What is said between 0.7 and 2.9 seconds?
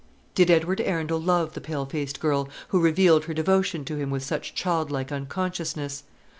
Arundel love the pale faced girl, who